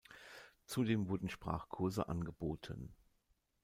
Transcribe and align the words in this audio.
Zudem 0.65 1.09
wurden 1.09 1.29
Sprachkurse 1.29 2.09
angeboten. 2.09 2.95